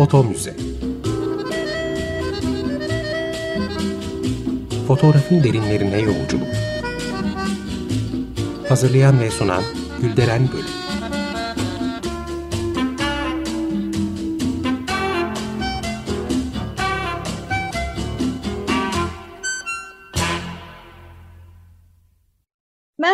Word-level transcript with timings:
Foto 0.00 0.24
Müze. 0.24 0.56
Fotoğrafın 4.86 5.44
derinlerine 5.44 6.00
yolculuk. 6.00 6.48
Hazırlayan 8.68 9.20
ve 9.20 9.30
sunan 9.30 9.62
Gülderen 10.02 10.48
Bölüm 10.52 10.79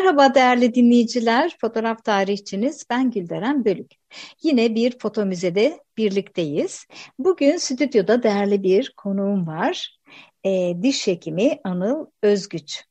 Merhaba 0.06 0.34
değerli 0.34 0.74
dinleyiciler, 0.74 1.56
fotoğraf 1.60 2.04
tarihçiniz 2.04 2.84
ben 2.90 3.10
Gülderen 3.10 3.64
Bölük. 3.64 3.94
Yine 4.42 4.74
bir 4.74 4.98
foto 4.98 5.26
müzede 5.26 5.80
birlikteyiz. 5.96 6.86
Bugün 7.18 7.56
stüdyoda 7.56 8.22
değerli 8.22 8.62
bir 8.62 8.94
konuğum 8.96 9.46
var. 9.46 9.98
E, 10.44 10.72
diş 10.82 11.06
hekimi 11.06 11.58
Anıl 11.64 12.06
Özgüç. 12.22 12.84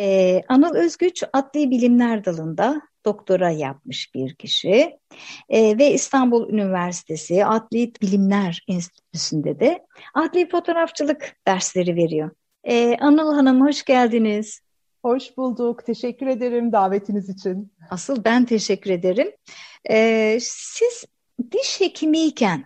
E, 0.00 0.40
Anıl 0.48 0.74
Özgüç 0.74 1.24
adli 1.32 1.70
bilimler 1.70 2.24
dalında 2.24 2.80
doktora 3.04 3.50
yapmış 3.50 4.14
bir 4.14 4.34
kişi 4.34 4.98
e, 5.48 5.78
ve 5.78 5.92
İstanbul 5.92 6.50
Üniversitesi 6.50 7.44
Adli 7.44 7.92
Bilimler 8.02 8.64
Enstitüsü'nde 8.68 9.60
de 9.60 9.86
adli 10.14 10.48
fotoğrafçılık 10.48 11.36
dersleri 11.46 11.96
veriyor. 11.96 12.30
E, 12.64 12.96
Anıl 13.00 13.34
Hanım 13.34 13.66
hoş 13.66 13.84
geldiniz. 13.84 14.67
Hoş 15.02 15.36
bulduk. 15.36 15.86
Teşekkür 15.86 16.26
ederim 16.26 16.72
davetiniz 16.72 17.28
için. 17.28 17.72
Asıl 17.90 18.24
ben 18.24 18.44
teşekkür 18.44 18.90
ederim. 18.90 19.32
Ee, 19.90 20.38
siz 20.42 21.04
diş 21.52 21.80
hekimiyken 21.80 22.64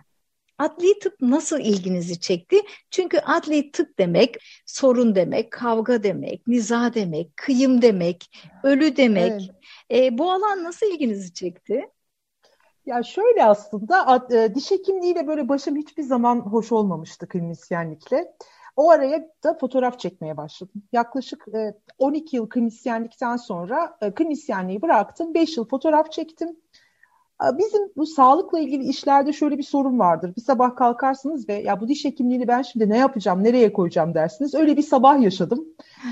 adli 0.57 0.99
tıp 0.99 1.21
nasıl 1.21 1.59
ilginizi 1.59 2.19
çekti? 2.19 2.57
Çünkü 2.91 3.17
adli 3.17 3.71
tıp 3.71 3.99
demek 3.99 4.35
sorun 4.65 5.15
demek, 5.15 5.51
kavga 5.51 6.03
demek, 6.03 6.47
niza 6.47 6.93
demek, 6.93 7.37
kıyım 7.37 7.81
demek, 7.81 8.29
ölü 8.63 8.97
demek. 8.97 9.31
Evet. 9.31 9.49
Ee, 9.91 10.17
bu 10.17 10.31
alan 10.31 10.63
nasıl 10.63 10.85
ilginizi 10.85 11.33
çekti? 11.33 11.89
Ya 12.85 13.03
şöyle 13.03 13.45
aslında 13.45 14.27
e, 14.31 14.55
diş 14.55 14.71
hekimliğiyle 14.71 15.27
böyle 15.27 15.49
başım 15.49 15.75
hiçbir 15.75 16.03
zaman 16.03 16.39
hoş 16.39 16.71
olmamıştı 16.71 17.27
klinisyenlikle. 17.27 18.33
O 18.75 18.89
araya 18.89 19.29
da 19.43 19.53
fotoğraf 19.53 19.99
çekmeye 19.99 20.37
başladım. 20.37 20.83
Yaklaşık 20.91 21.45
12 21.97 22.35
e, 22.35 22.37
yıl 22.37 22.49
klinisyenlikten 22.49 23.37
sonra 23.37 23.97
e, 24.01 24.11
klinisyenliği 24.11 24.81
bıraktım. 24.81 25.33
5 25.33 25.57
yıl 25.57 25.67
fotoğraf 25.67 26.11
çektim. 26.11 26.57
Bizim 27.57 27.91
bu 27.97 28.05
sağlıkla 28.05 28.59
ilgili 28.59 28.83
işlerde 28.83 29.33
şöyle 29.33 29.57
bir 29.57 29.63
sorun 29.63 29.99
vardır. 29.99 30.33
Bir 30.37 30.41
sabah 30.41 30.75
kalkarsınız 30.75 31.49
ve 31.49 31.53
ya 31.53 31.81
bu 31.81 31.87
diş 31.87 32.05
hekimliğini 32.05 32.47
ben 32.47 32.61
şimdi 32.61 32.89
ne 32.89 32.97
yapacağım, 32.97 33.43
nereye 33.43 33.73
koyacağım 33.73 34.13
dersiniz. 34.13 34.55
Öyle 34.55 34.77
bir 34.77 34.81
sabah 34.81 35.21
yaşadım. 35.21 35.65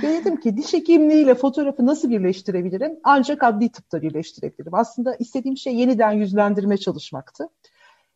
Ve 0.04 0.08
dedim 0.08 0.40
ki 0.40 0.58
diş 0.58 0.74
hekimliğiyle 0.74 1.36
fotoğrafı 1.36 1.86
nasıl 1.86 2.10
birleştirebilirim? 2.10 3.00
Ancak 3.04 3.44
adli 3.44 3.70
tıpta 3.70 4.02
birleştirebilirim. 4.02 4.74
Aslında 4.74 5.16
istediğim 5.16 5.58
şey 5.58 5.76
yeniden 5.76 6.12
yüzlendirme 6.12 6.78
çalışmaktı. 6.78 7.50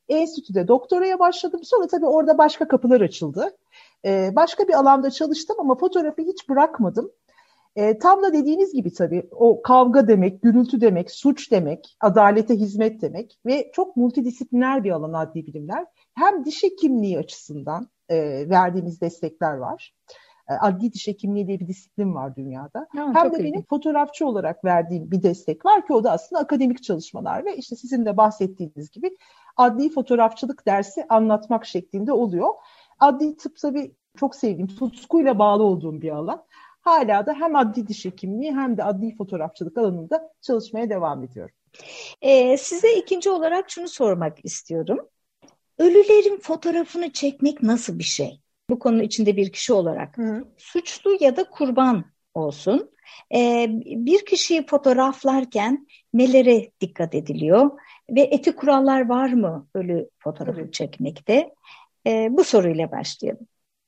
Enstitüde 0.09 0.67
doktoraya 0.67 1.19
başladım. 1.19 1.59
Sonra 1.63 1.87
tabii 1.87 2.05
orada 2.05 2.37
başka 2.37 2.67
kapılar 2.67 3.02
açıldı. 3.02 3.57
Ee, 4.06 4.31
başka 4.36 4.67
bir 4.67 4.73
alanda 4.73 5.11
çalıştım 5.11 5.56
ama 5.59 5.75
fotoğrafı 5.75 6.22
hiç 6.22 6.50
bırakmadım. 6.50 7.11
E, 7.75 7.98
tam 7.98 8.23
da 8.23 8.34
dediğiniz 8.34 8.73
gibi 8.73 8.94
tabii 8.94 9.30
o 9.31 9.61
kavga 9.61 10.08
demek, 10.08 10.42
gürültü 10.42 10.81
demek, 10.81 11.11
suç 11.11 11.52
demek, 11.52 11.98
adalete 12.02 12.56
hizmet 12.56 13.02
demek 13.02 13.39
ve 13.45 13.72
çok 13.73 13.98
multidisipliner 13.98 14.83
bir 14.83 14.92
alan 14.92 15.14
adli 15.14 15.48
bilimler. 15.48 15.86
Hem 16.14 16.45
diş 16.45 16.64
hekimliği 16.64 17.20
açısından 17.20 17.89
e, 18.09 18.50
verdiğimiz 18.50 19.02
destekler 19.02 19.53
var. 19.53 19.94
E, 20.50 20.53
adli 20.53 20.94
diş 20.94 21.08
hekimliği 21.08 21.48
diye 21.48 21.59
bir 21.59 21.67
disiplin 21.67 22.15
var 22.15 22.36
dünyada. 22.36 22.88
Ha, 22.95 23.11
hem 23.14 23.33
de 23.33 23.38
iyi. 23.38 23.44
benim 23.44 23.64
fotoğrafçı 23.70 24.27
olarak 24.27 24.65
verdiğim 24.65 25.11
bir 25.11 25.23
destek 25.23 25.65
var 25.65 25.88
ki 25.88 25.94
o 25.94 26.04
da 26.04 26.11
aslında 26.11 26.42
akademik 26.42 26.83
çalışmalar 26.83 27.45
ve 27.45 27.58
işte 27.58 27.76
sizin 27.76 28.05
de 28.05 28.17
bahsettiğiniz 28.17 28.92
gibi 28.92 29.17
adli 29.58 29.89
fotoğrafçılık 29.89 30.65
dersi 30.65 31.05
anlatmak 31.10 31.65
şeklinde 31.65 32.14
oluyor. 32.14 32.49
Adli 33.00 33.38
tıp 33.38 33.58
tabii 33.58 33.92
çok 34.17 34.36
sevdiğim, 34.36 34.67
tutkuyla 34.67 35.39
bağlı 35.39 35.64
olduğum 35.64 36.02
bir 36.02 36.10
alan. 36.10 36.45
Hala 36.82 37.26
da 37.26 37.33
hem 37.33 37.56
adli 37.56 37.88
diş 37.88 38.06
hekimliği 38.06 38.56
hem 38.56 38.78
de 38.78 38.83
adli 38.83 39.16
fotoğrafçılık 39.16 39.78
alanında 39.78 40.30
çalışmaya 40.42 40.89
devam 40.89 41.23
ediyorum. 41.23 41.56
Ee, 42.22 42.58
size 42.58 42.95
ikinci 42.95 43.30
olarak 43.30 43.70
şunu 43.70 43.88
sormak 43.88 44.45
istiyorum. 44.45 45.00
Ölülerin 45.78 46.39
fotoğrafını 46.39 47.11
çekmek 47.11 47.64
nasıl 47.64 48.00
bir 48.00 48.04
şey? 48.04 48.39
Bu 48.70 48.80
konu 48.80 49.04
içinde 49.04 49.38
bir 49.38 49.52
kişi 49.52 49.73
olarak. 49.73 50.17
Hı. 50.17 50.45
Suçlu 50.58 51.17
ya 51.20 51.38
da 51.38 51.44
kurban 51.50 52.06
olsun. 52.33 52.92
Ee, 53.36 53.67
bir 53.86 54.26
kişiyi 54.26 54.66
fotoğraflarken 54.66 55.88
nelere 56.14 56.72
dikkat 56.82 57.16
ediliyor? 57.16 57.72
Ve 58.10 58.22
etik 58.22 58.58
kurallar 58.58 59.10
var 59.10 59.33
mı 59.33 59.67
ölü 59.73 60.10
fotoğrafı 60.20 60.62
evet. 60.62 60.73
çekmekte? 60.73 61.54
Ee, 62.08 62.30
bu 62.32 62.43
soruyla 62.43 62.92
başlayalım. 62.92 63.48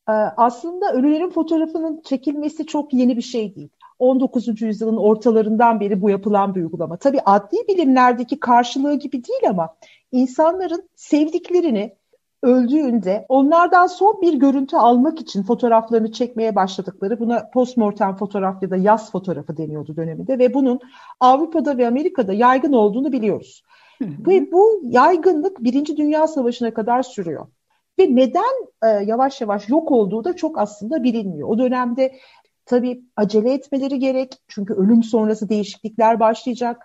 Ee, 0.10 0.12
aslında 0.38 0.94
ölülerin 0.94 1.30
fotoğrafının 1.30 2.02
çekilmesi 2.06 2.66
çok 2.66 2.94
yeni 2.94 3.18
bir 3.18 3.22
şey 3.22 3.56
değil. 3.56 3.70
19. 4.00 4.62
yüzyılın 4.62 4.98
ortalarından 4.98 5.80
beri 5.80 6.02
bu 6.02 6.10
yapılan 6.10 6.56
bir 6.56 6.62
uygulama. 6.62 6.98
Tabii 6.98 7.20
adli 7.26 7.58
bilimlerdeki 7.68 8.40
karşılığı 8.40 8.96
gibi 8.96 9.24
değil 9.24 9.50
ama 9.50 9.76
insanların 10.12 10.90
sevdiklerini 10.96 11.96
öldüğünde 12.44 13.26
onlardan 13.30 13.88
son 13.88 14.22
bir 14.22 14.34
görüntü 14.34 14.78
almak 14.78 15.22
için 15.22 15.44
fotoğraflarını 15.44 16.12
çekmeye 16.12 16.56
başladıkları 16.56 17.20
buna 17.20 17.50
postmortem 17.54 18.16
fotoğraf 18.16 18.64
ya 18.64 18.70
da 18.70 18.78
yaz 18.78 19.12
fotoğrafı 19.12 19.58
deniyordu 19.58 19.96
döneminde 19.96 20.40
ve 20.40 20.54
bunun 20.54 20.80
Avrupa'da 21.20 21.78
ve 21.78 21.88
Amerika'da 21.88 22.34
yaygın 22.34 22.74
olduğunu 22.74 23.12
biliyoruz. 23.12 23.64
Hı 23.98 24.06
hı. 24.06 24.28
Ve 24.28 24.52
bu 24.52 24.82
yaygınlık 24.84 25.64
Birinci 25.64 25.98
Dünya 25.98 26.28
Savaşı'na 26.28 26.74
kadar 26.74 27.04
sürüyor. 27.04 27.48
Ve 28.00 28.16
neden 28.16 28.68
e, 28.84 28.88
yavaş 28.88 29.42
yavaş 29.42 29.70
yok 29.70 29.92
olduğu 29.92 30.24
da 30.24 30.36
çok 30.36 30.58
aslında 30.58 31.04
bilinmiyor. 31.04 31.50
O 31.50 31.58
dönemde 31.58 32.16
tabii 32.66 33.02
acele 33.16 33.54
etmeleri 33.54 34.00
gerek. 34.00 34.36
Çünkü 34.48 34.74
ölüm 34.74 35.04
sonrası 35.04 35.50
değişiklikler 35.50 36.20
başlayacak. 36.20 36.82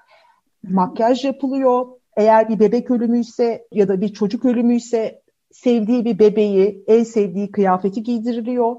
Makyaj 0.63 1.25
yapılıyor. 1.25 1.87
Eğer 2.17 2.49
bir 2.49 2.61
bebek 2.61 2.91
ölümüyse 2.91 3.67
ya 3.73 3.89
da 3.89 4.01
bir 4.01 4.13
çocuk 4.13 4.45
ölümüyse 4.45 5.23
sevdiği 5.51 6.05
bir 6.05 6.19
bebeği, 6.19 6.85
en 6.87 7.03
sevdiği 7.03 7.51
kıyafeti 7.51 8.03
giydiriliyor. 8.03 8.77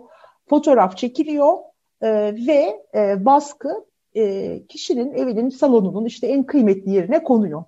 Fotoğraf 0.49 0.97
çekiliyor 0.97 1.57
e, 2.01 2.09
ve 2.47 2.83
e, 2.95 3.25
baskı 3.25 3.85
e, 4.15 4.67
kişinin 4.67 5.13
evinin 5.13 5.49
salonunun 5.49 6.05
işte 6.05 6.27
en 6.27 6.43
kıymetli 6.43 6.91
yerine 6.91 7.23
konuyor. 7.23 7.63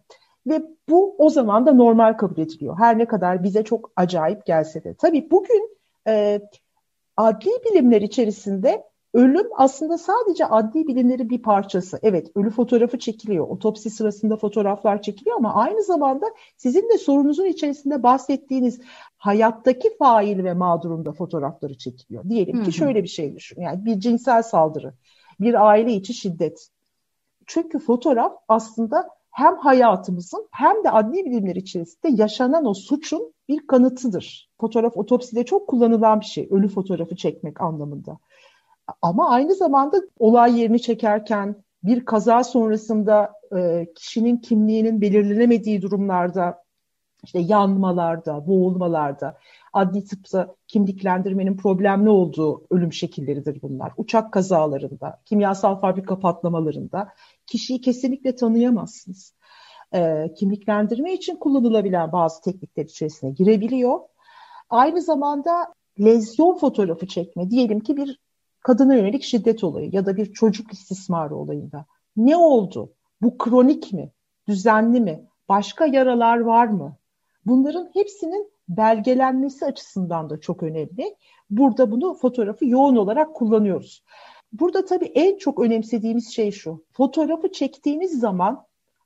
Ve 0.47 0.61
bu 0.89 1.15
o 1.17 1.29
zaman 1.29 1.65
da 1.65 1.73
normal 1.73 2.13
kabul 2.13 2.41
ediliyor. 2.41 2.77
Her 2.79 2.97
ne 2.97 3.05
kadar 3.05 3.43
bize 3.43 3.63
çok 3.63 3.91
acayip 3.95 4.45
gelse 4.45 4.83
de. 4.83 4.93
Tabii 4.93 5.31
bugün 5.31 5.77
e, 6.07 6.41
adli 7.17 7.49
bilimler 7.65 8.01
içerisinde 8.01 8.83
ölüm 9.13 9.47
aslında 9.57 9.97
sadece 9.97 10.45
adli 10.45 10.87
bilimlerin 10.87 11.29
bir 11.29 11.41
parçası. 11.41 11.99
Evet 12.03 12.31
ölü 12.35 12.49
fotoğrafı 12.49 12.99
çekiliyor. 12.99 13.47
Otopsi 13.47 13.89
sırasında 13.89 14.37
fotoğraflar 14.37 15.01
çekiliyor 15.01 15.37
ama 15.37 15.55
aynı 15.55 15.83
zamanda 15.83 16.25
sizin 16.57 16.89
de 16.89 16.97
sorunuzun 16.97 17.45
içerisinde 17.45 18.03
bahsettiğiniz 18.03 18.81
hayattaki 19.17 19.97
fail 19.97 20.43
ve 20.43 20.53
mağdurun 20.53 21.05
da 21.05 21.11
fotoğrafları 21.11 21.77
çekiliyor. 21.77 22.29
Diyelim 22.29 22.63
ki 22.63 22.71
şöyle 22.71 23.03
bir 23.03 23.07
şey 23.07 23.35
düşün. 23.35 23.61
Yani 23.61 23.85
bir 23.85 23.99
cinsel 23.99 24.43
saldırı, 24.43 24.93
bir 25.39 25.67
aile 25.67 25.93
içi 25.93 26.13
şiddet. 26.13 26.67
Çünkü 27.45 27.79
fotoğraf 27.79 28.33
aslında 28.47 29.14
hem 29.35 29.57
hayatımızın 29.57 30.47
hem 30.51 30.83
de 30.83 30.91
adli 30.91 31.25
bilimler 31.25 31.55
içerisinde 31.55 32.21
yaşanan 32.21 32.65
o 32.65 32.73
suçun 32.73 33.33
bir 33.49 33.67
kanıtıdır. 33.67 34.49
Fotoğraf 34.61 34.97
otopside 34.97 35.45
çok 35.45 35.67
kullanılan 35.67 36.19
bir 36.19 36.25
şey. 36.25 36.47
Ölü 36.51 36.67
fotoğrafı 36.67 37.15
çekmek 37.15 37.61
anlamında. 37.61 38.17
Ama 39.01 39.29
aynı 39.29 39.55
zamanda 39.55 40.01
olay 40.19 40.59
yerini 40.59 40.81
çekerken 40.81 41.55
bir 41.83 42.05
kaza 42.05 42.43
sonrasında 42.43 43.33
e, 43.57 43.87
kişinin 43.95 44.37
kimliğinin 44.37 45.01
belirlenemediği 45.01 45.81
durumlarda 45.81 46.63
işte 47.23 47.39
yanmalarda, 47.39 48.47
boğulmalarda, 48.47 49.37
adli 49.73 50.05
tıpta 50.05 50.55
kimliklendirmenin 50.67 51.57
problemli 51.57 52.09
olduğu 52.09 52.63
ölüm 52.69 52.93
şekilleridir 52.93 53.61
bunlar. 53.61 53.91
Uçak 53.97 54.33
kazalarında, 54.33 55.21
kimyasal 55.25 55.79
fabrika 55.79 56.19
patlamalarında 56.19 57.09
kişiyi 57.47 57.81
kesinlikle 57.81 58.35
tanıyamazsınız. 58.35 59.34
E, 59.95 60.33
kimliklendirme 60.33 61.13
için 61.13 61.35
kullanılabilen 61.35 62.11
bazı 62.11 62.41
teknikler 62.41 62.85
içerisine 62.85 63.31
girebiliyor. 63.31 63.99
Aynı 64.69 65.01
zamanda 65.01 65.73
lezyon 65.99 66.57
fotoğrafı 66.57 67.07
çekme, 67.07 67.49
diyelim 67.49 67.79
ki 67.79 67.97
bir 67.97 68.19
kadına 68.61 68.95
yönelik 68.95 69.23
şiddet 69.23 69.63
olayı 69.63 69.89
ya 69.91 70.05
da 70.05 70.17
bir 70.17 70.33
çocuk 70.33 70.73
istismarı 70.73 71.35
olayında. 71.35 71.85
Ne 72.17 72.37
oldu? 72.37 72.93
Bu 73.21 73.37
kronik 73.37 73.93
mi? 73.93 74.11
Düzenli 74.47 75.01
mi? 75.01 75.25
Başka 75.49 75.85
yaralar 75.85 76.39
var 76.39 76.67
mı? 76.67 76.97
Bunların 77.45 77.89
hepsinin 77.93 78.51
belgelenmesi 78.69 79.65
açısından 79.65 80.29
da 80.29 80.39
çok 80.39 80.63
önemli. 80.63 81.15
Burada 81.49 81.91
bunu 81.91 82.13
fotoğrafı 82.13 82.65
yoğun 82.65 82.95
olarak 82.95 83.35
kullanıyoruz. 83.35 84.03
Burada 84.53 84.85
tabii 84.85 85.11
en 85.15 85.37
çok 85.37 85.59
önemsediğimiz 85.59 86.33
şey 86.33 86.51
şu. 86.51 86.83
Fotoğrafı 86.91 87.51
çektiğiniz 87.51 88.19
zaman 88.19 88.65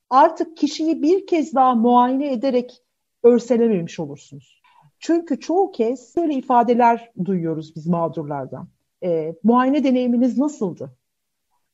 artık 0.10 0.58
kişiyi 0.58 1.02
bir 1.02 1.28
kez 1.28 1.56
daha 1.56 1.76
muayene 1.76 2.32
ederek 2.32 2.82
örselememiş 3.24 4.00
olursunuz. 4.00 4.62
Çünkü 5.00 5.40
çoğu 5.40 5.72
kez 5.72 6.16
böyle 6.18 6.34
ifadeler 6.34 7.12
duyuyoruz 7.26 7.76
biz 7.76 7.88
mağdurlardan. 7.88 8.68
E, 9.04 9.36
muayene 9.44 9.84
deneyiminiz 9.84 10.38
nasıldı? 10.38 10.92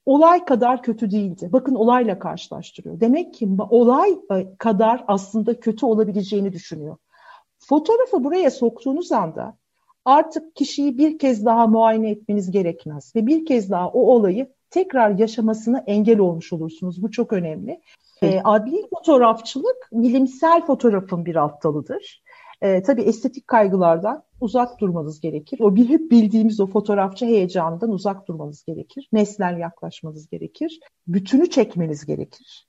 Olay 0.06 0.46
kadar 0.46 0.84
kötü 0.84 1.12
değildi. 1.12 1.50
Bakın 1.54 1.76
olayla 1.76 2.20
karşılaştırıyor. 2.20 3.00
Demek 3.00 3.34
ki 3.34 3.50
olay 3.70 4.12
e, 4.32 4.56
kadar 4.58 5.04
aslında 5.08 5.60
kötü 5.60 5.86
olabileceğini 5.86 6.54
düşünüyor. 6.54 6.98
Fotoğrafı 7.60 8.24
buraya 8.24 8.52
soktuğunuz 8.52 9.12
anda 9.12 9.58
artık 10.06 10.56
kişiyi 10.56 10.98
bir 10.98 11.20
kez 11.20 11.46
daha 11.46 11.68
muayene 11.68 12.10
etmeniz 12.10 12.52
gerekmez 12.52 13.16
ve 13.16 13.28
bir 13.28 13.46
kez 13.46 13.70
daha 13.70 13.90
o 13.90 14.00
olayı 14.00 14.54
tekrar 14.70 15.10
yaşamasına 15.10 15.84
engel 15.88 16.20
olmuş 16.20 16.54
olursunuz. 16.54 17.04
Bu 17.04 17.12
çok 17.12 17.34
önemli. 17.34 17.82
E, 18.22 18.42
adli 18.44 18.88
fotoğrafçılık 18.90 19.90
bilimsel 19.92 20.66
fotoğrafın 20.66 21.26
bir 21.26 21.36
alt 21.36 21.64
dalıdır. 21.64 22.24
E, 22.62 22.82
tabii 22.84 23.02
estetik 23.02 23.48
kaygılardan 23.48 24.24
uzak 24.42 24.80
durmanız 24.80 25.20
gerekir. 25.20 25.60
O 25.60 25.76
bir 25.76 25.90
hep 25.90 26.12
bildiğimiz 26.12 26.60
o 26.60 26.68
fotoğrafçı 26.68 27.26
heyecanından 27.26 27.90
uzak 27.90 28.28
durmanız 28.28 28.64
gerekir. 28.64 29.10
Nesnel 29.14 29.58
yaklaşmanız 29.58 30.30
gerekir. 30.30 30.80
Bütünü 31.08 31.50
çekmeniz 31.50 32.06
gerekir. 32.06 32.68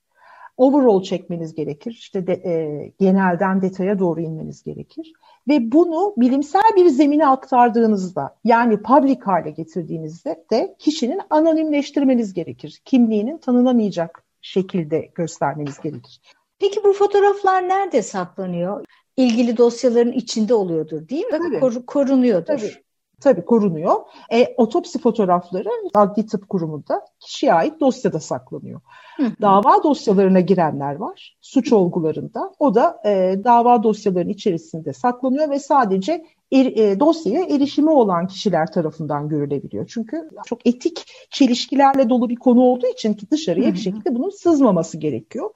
Overall 0.57 1.03
çekmeniz 1.03 1.55
gerekir. 1.55 1.91
İşte 1.91 2.27
de, 2.27 2.33
e, 2.33 2.87
genelden 2.99 3.61
detaya 3.61 3.99
doğru 3.99 4.21
inmeniz 4.21 4.63
gerekir. 4.63 5.11
Ve 5.47 5.71
bunu 5.71 6.13
bilimsel 6.17 6.71
bir 6.75 6.85
zemine 6.89 7.27
aktardığınızda 7.27 8.35
yani 8.43 8.81
public 8.81 9.19
hale 9.19 9.51
getirdiğinizde 9.51 10.45
de 10.51 10.75
kişinin 10.79 11.19
anonimleştirmeniz 11.29 12.33
gerekir. 12.33 12.81
Kimliğinin 12.85 13.37
tanınamayacak 13.37 14.26
şekilde 14.47 15.11
göstermeniz 15.15 15.79
gerekir. 15.79 16.21
Peki 16.59 16.83
bu 16.83 16.93
fotoğraflar 16.93 17.67
nerede 17.67 18.01
saklanıyor? 18.01 18.85
İlgili 19.17 19.57
dosyaların 19.57 20.11
içinde 20.11 20.53
oluyordur 20.53 21.09
değil 21.09 21.25
mi? 21.25 21.31
Tabii. 21.31 21.59
Kor 21.59 21.85
korunuyordur. 21.85 22.45
Tabii. 22.45 22.87
Tabii 23.21 23.45
korunuyor. 23.45 23.95
E, 24.31 24.53
otopsi 24.57 24.99
fotoğrafları 24.99 25.69
Adli 25.93 26.25
Tıp 26.25 26.49
Kurumu'nda 26.49 27.05
kişiye 27.19 27.53
ait 27.53 27.79
dosyada 27.79 28.19
saklanıyor. 28.19 28.81
Hı. 29.17 29.31
Dava 29.41 29.83
dosyalarına 29.83 30.39
girenler 30.39 30.95
var. 30.95 31.37
Suç 31.41 31.73
olgularında. 31.73 32.53
O 32.59 32.75
da 32.75 33.01
e, 33.05 33.35
dava 33.43 33.83
dosyalarının 33.83 34.29
içerisinde 34.29 34.93
saklanıyor 34.93 35.49
ve 35.49 35.59
sadece 35.59 36.25
er, 36.51 36.65
e, 36.65 36.99
dosyaya 36.99 37.45
erişimi 37.45 37.89
olan 37.89 38.27
kişiler 38.27 38.71
tarafından 38.71 39.29
görülebiliyor. 39.29 39.87
Çünkü 39.87 40.29
çok 40.45 40.67
etik 40.67 41.05
çelişkilerle 41.31 42.09
dolu 42.09 42.29
bir 42.29 42.35
konu 42.35 42.61
olduğu 42.61 42.87
için 42.87 43.13
ki 43.13 43.31
dışarıya 43.31 43.73
bir 43.73 43.79
şekilde 43.79 44.15
bunun 44.15 44.29
sızmaması 44.29 44.97
gerekiyor. 44.97 45.49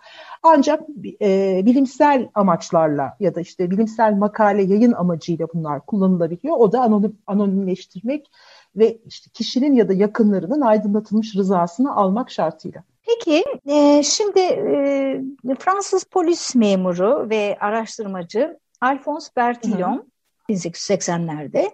Ancak 0.44 0.84
e, 1.22 1.62
bilimsel 1.66 2.30
amaçlarla 2.34 3.18
ya 3.20 3.36
da 3.36 3.42
işte 3.42 3.72
bilimsel 3.72 4.14
makale 4.14 4.64
yayın 4.64 4.92
amacıyla 4.92 5.48
bunlar 5.54 5.86
kullanılabiliyor. 5.86 6.56
O 6.58 6.72
da 6.72 6.82
anonim, 6.82 7.18
anonimleştirmek 7.28 8.32
ve 8.76 8.98
işte 9.06 9.30
kişinin 9.34 9.76
ya 9.76 9.90
da 9.90 9.94
yakınlarının 9.94 10.62
aydınlatılmış 10.62 11.36
rızasını 11.36 11.96
almak 11.96 12.32
şartıyla. 12.32 12.84
Peki 13.08 13.44
e, 13.66 14.04
şimdi 14.04 14.40
e, 14.40 15.56
Fransız 15.60 16.04
polis 16.04 16.56
memuru 16.56 17.30
ve 17.30 17.58
araştırmacı 17.60 18.60
Alphonse 18.82 19.30
Bertillon 19.36 20.12
1880'lerde 20.52 21.72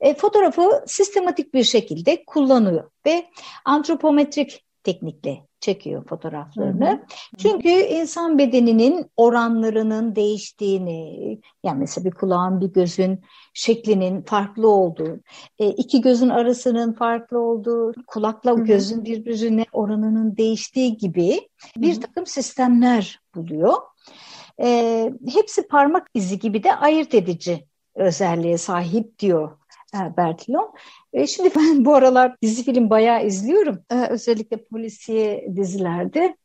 e, 0.00 0.14
fotoğrafı 0.14 0.84
sistematik 0.86 1.54
bir 1.54 1.64
şekilde 1.64 2.24
kullanıyor 2.24 2.90
ve 3.06 3.26
antropometrik 3.64 4.66
teknikle 4.86 5.46
çekiyor 5.60 6.04
fotoğraflarını. 6.08 6.88
Hı 6.88 6.92
hı. 6.92 7.06
Çünkü 7.38 7.68
insan 7.68 8.38
bedeninin 8.38 9.06
oranlarının 9.16 10.16
değiştiğini, 10.16 11.38
yani 11.64 11.78
mesela 11.78 12.04
bir 12.04 12.10
kulağın 12.10 12.60
bir 12.60 12.66
gözün 12.66 13.20
şeklinin 13.54 14.22
farklı 14.22 14.68
olduğu, 14.68 15.20
e, 15.58 15.68
iki 15.68 16.00
gözün 16.00 16.28
arasının 16.28 16.92
farklı 16.92 17.38
olduğu, 17.38 17.92
kulakla 18.06 18.50
hı 18.50 18.56
hı. 18.56 18.64
gözün 18.64 19.04
birbirine 19.04 19.64
oranının 19.72 20.36
değiştiği 20.36 20.96
gibi 20.96 21.48
bir 21.76 22.00
takım 22.00 22.26
sistemler 22.26 23.20
buluyor. 23.34 23.74
E, 24.62 25.12
hepsi 25.34 25.68
parmak 25.68 26.06
izi 26.14 26.38
gibi 26.38 26.62
de 26.62 26.76
ayırt 26.76 27.14
edici 27.14 27.66
özelliğe 27.96 28.58
sahip 28.58 29.18
diyor 29.18 29.58
e, 29.94 30.16
Bertillon. 30.16 30.72
E, 31.12 31.26
şimdi 31.26 31.50
ben 31.56 31.84
bu 31.84 31.94
aralar 31.94 32.36
dizi 32.42 32.64
film 32.64 32.90
bayağı 32.90 33.26
izliyorum. 33.26 33.78
E, 33.90 34.06
özellikle 34.06 34.64
polisiye 34.64 35.48
dizilerde 35.56 36.36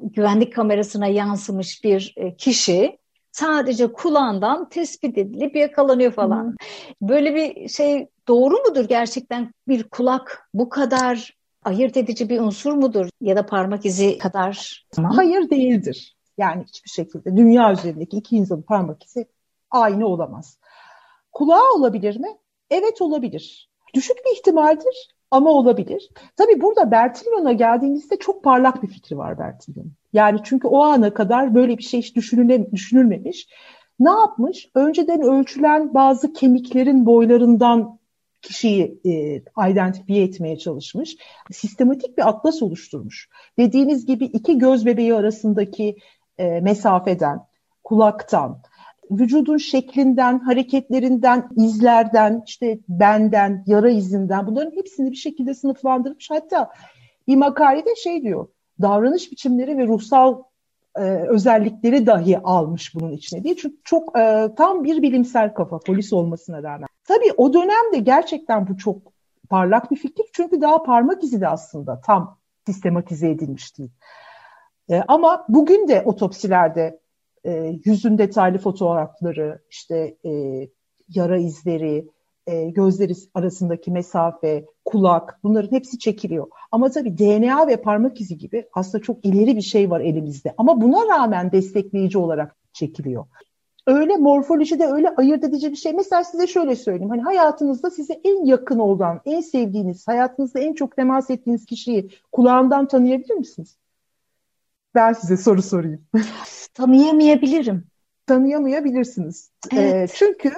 güvenlik 0.00 0.54
kamerasına 0.54 1.06
yansımış 1.06 1.84
bir 1.84 2.14
e, 2.16 2.36
kişi 2.36 2.98
sadece 3.32 3.92
kulağından 3.92 4.68
tespit 4.68 5.18
edilip 5.18 5.56
yakalanıyor 5.56 6.12
falan. 6.12 6.44
Hmm. 6.44 7.08
Böyle 7.08 7.34
bir 7.34 7.68
şey 7.68 8.08
doğru 8.28 8.56
mudur 8.68 8.88
gerçekten 8.88 9.52
bir 9.68 9.84
kulak 9.84 10.48
bu 10.54 10.68
kadar 10.68 11.36
ayırt 11.64 11.96
edici 11.96 12.28
bir 12.28 12.40
unsur 12.40 12.72
mudur 12.72 13.08
ya 13.20 13.36
da 13.36 13.46
parmak 13.46 13.86
izi 13.86 14.18
kadar? 14.18 14.86
Hayır 15.16 15.50
değildir. 15.50 16.16
Yani 16.38 16.64
hiçbir 16.64 16.90
şekilde 16.90 17.36
dünya 17.36 17.72
üzerindeki 17.72 18.16
iki 18.16 18.36
insanın 18.36 18.62
parmak 18.62 19.04
izi 19.04 19.26
aynı 19.70 20.06
olamaz. 20.06 20.58
Kulağı 21.36 21.72
olabilir 21.74 22.20
mi? 22.20 22.28
Evet 22.70 23.02
olabilir. 23.02 23.70
Düşük 23.94 24.16
bir 24.26 24.36
ihtimaldir 24.36 25.14
ama 25.30 25.50
olabilir. 25.50 26.10
Tabii 26.36 26.60
burada 26.60 26.90
Bertillon'a 26.90 27.52
geldiğimizde 27.52 28.16
çok 28.16 28.44
parlak 28.44 28.82
bir 28.82 28.88
fikri 28.88 29.18
var 29.18 29.38
Bertillon. 29.38 29.92
Yani 30.12 30.40
çünkü 30.44 30.68
o 30.68 30.82
ana 30.82 31.14
kadar 31.14 31.54
böyle 31.54 31.78
bir 31.78 31.82
şey 31.82 32.00
hiç 32.00 32.16
düşünülmemiş. 32.72 33.48
Ne 34.00 34.10
yapmış? 34.10 34.70
Önceden 34.74 35.22
ölçülen 35.22 35.94
bazı 35.94 36.32
kemiklerin 36.32 37.06
boylarından 37.06 37.98
kişiyi 38.42 39.00
e, 39.04 39.42
identifiye 39.70 40.24
etmeye 40.24 40.58
çalışmış. 40.58 41.16
Sistematik 41.50 42.18
bir 42.18 42.28
atlas 42.28 42.62
oluşturmuş. 42.62 43.28
Dediğiniz 43.58 44.06
gibi 44.06 44.24
iki 44.24 44.58
göz 44.58 44.86
bebeği 44.86 45.14
arasındaki 45.14 45.96
e, 46.38 46.60
mesafeden, 46.60 47.46
kulaktan, 47.84 48.62
vücudun 49.10 49.56
şeklinden, 49.56 50.38
hareketlerinden, 50.38 51.48
izlerden, 51.56 52.42
işte 52.46 52.78
benden, 52.88 53.64
yara 53.66 53.90
izinden 53.90 54.46
bunların 54.46 54.76
hepsini 54.76 55.10
bir 55.10 55.16
şekilde 55.16 55.54
sınıflandırmış. 55.54 56.30
Hatta 56.30 56.70
bir 57.28 57.36
makalede 57.36 57.96
şey 57.96 58.22
diyor, 58.22 58.48
davranış 58.82 59.32
biçimleri 59.32 59.78
ve 59.78 59.86
ruhsal 59.86 60.42
e, 60.96 61.00
özellikleri 61.28 62.06
dahi 62.06 62.38
almış 62.38 62.94
bunun 62.94 63.12
içine 63.12 63.44
diye. 63.44 63.56
Çünkü 63.56 63.76
çok 63.84 64.18
e, 64.18 64.48
tam 64.56 64.84
bir 64.84 65.02
bilimsel 65.02 65.54
kafa 65.54 65.78
polis 65.78 66.12
olmasına 66.12 66.62
rağmen. 66.62 66.88
Tabii 67.04 67.32
o 67.36 67.52
dönemde 67.52 67.98
gerçekten 67.98 68.68
bu 68.68 68.76
çok 68.76 68.98
parlak 69.50 69.90
bir 69.90 69.96
fikir. 69.96 70.26
Çünkü 70.32 70.60
daha 70.60 70.82
parmak 70.82 71.24
izi 71.24 71.40
de 71.40 71.48
aslında 71.48 72.00
tam 72.00 72.38
sistematize 72.66 73.30
edilmiş 73.30 73.78
değil. 73.78 73.90
E, 74.90 75.02
ama 75.08 75.44
bugün 75.48 75.88
de 75.88 76.02
otopsilerde 76.06 77.00
e, 77.46 77.78
yüzün 77.84 78.18
detaylı 78.18 78.58
fotoğrafları, 78.58 79.58
işte 79.70 80.16
e, 80.24 80.30
yara 81.08 81.38
izleri, 81.38 82.08
e, 82.46 82.70
gözleri 82.70 83.12
arasındaki 83.34 83.90
mesafe, 83.90 84.64
kulak 84.84 85.38
bunların 85.42 85.76
hepsi 85.76 85.98
çekiliyor. 85.98 86.46
Ama 86.72 86.90
tabii 86.90 87.18
DNA 87.18 87.66
ve 87.66 87.76
parmak 87.76 88.20
izi 88.20 88.38
gibi 88.38 88.68
aslında 88.72 89.04
çok 89.04 89.24
ileri 89.24 89.56
bir 89.56 89.62
şey 89.62 89.90
var 89.90 90.00
elimizde. 90.00 90.54
Ama 90.58 90.80
buna 90.80 91.16
rağmen 91.16 91.52
destekleyici 91.52 92.18
olarak 92.18 92.56
çekiliyor. 92.72 93.26
Öyle 93.86 94.16
morfolojide 94.16 94.86
öyle 94.86 95.14
ayırt 95.16 95.44
edici 95.44 95.70
bir 95.70 95.76
şey. 95.76 95.92
Mesela 95.92 96.24
size 96.24 96.46
şöyle 96.46 96.76
söyleyeyim. 96.76 97.10
Hani 97.10 97.22
hayatınızda 97.22 97.90
size 97.90 98.20
en 98.24 98.44
yakın 98.44 98.78
olan, 98.78 99.20
en 99.24 99.40
sevdiğiniz, 99.40 100.08
hayatınızda 100.08 100.60
en 100.60 100.72
çok 100.72 100.96
temas 100.96 101.30
ettiğiniz 101.30 101.66
kişiyi 101.66 102.10
kulağından 102.32 102.88
tanıyabilir 102.88 103.34
misiniz? 103.34 103.76
Ben 104.96 105.12
size 105.12 105.36
soru 105.36 105.62
sorayım. 105.62 106.06
Tanıyamayabilirim. 106.74 107.84
Tanıyamayabilirsiniz. 108.26 109.50
Evet. 109.72 110.10
E, 110.10 110.14
çünkü 110.14 110.50